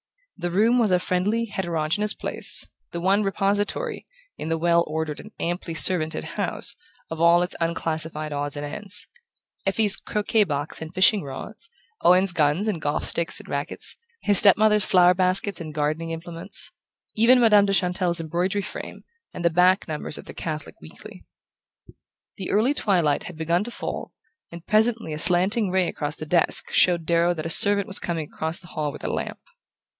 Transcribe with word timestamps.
The 0.35 0.49
room 0.49 0.79
was 0.79 0.89
a 0.89 0.97
friendly 0.97 1.45
heterogeneous 1.45 2.15
place, 2.15 2.65
the 2.89 2.99
one 2.99 3.21
repository, 3.21 4.07
in 4.35 4.49
the 4.49 4.57
well 4.57 4.83
ordered 4.87 5.19
and 5.19 5.29
amply 5.39 5.75
servanted 5.75 6.23
house, 6.23 6.75
of 7.11 7.21
all 7.21 7.43
its 7.43 7.55
unclassified 7.59 8.33
odds 8.33 8.57
and 8.57 8.65
ends: 8.65 9.05
Effie's 9.67 9.95
croquet 9.95 10.43
box 10.45 10.81
and 10.81 10.91
fishing 10.91 11.21
rods, 11.21 11.69
Owen's 12.01 12.31
guns 12.31 12.67
and 12.67 12.81
golf 12.81 13.03
sticks 13.03 13.39
and 13.39 13.47
racquets, 13.47 13.95
his 14.23 14.39
step 14.39 14.57
mother's 14.57 14.83
flower 14.83 15.13
baskets 15.13 15.61
and 15.61 15.71
gardening 15.75 16.09
implements, 16.09 16.71
even 17.13 17.39
Madame 17.39 17.67
de 17.67 17.73
Chantelle's 17.73 18.19
embroidery 18.19 18.63
frame, 18.63 19.03
and 19.35 19.45
the 19.45 19.51
back 19.51 19.87
numbers 19.87 20.17
of 20.17 20.25
the 20.25 20.33
Catholic 20.33 20.73
Weekly. 20.81 21.23
The 22.37 22.49
early 22.49 22.73
twilight 22.73 23.25
had 23.25 23.37
begun 23.37 23.63
to 23.65 23.69
fall, 23.69 24.13
and 24.51 24.65
presently 24.65 25.13
a 25.13 25.19
slanting 25.19 25.69
ray 25.69 25.87
across 25.87 26.15
the 26.15 26.25
desk 26.25 26.71
showed 26.71 27.05
Darrow 27.05 27.35
that 27.35 27.45
a 27.45 27.49
servant 27.51 27.85
was 27.85 27.99
coming 27.99 28.27
across 28.33 28.57
the 28.57 28.69
hall 28.69 28.91
with 28.91 29.03
a 29.03 29.13
lamp. 29.13 29.37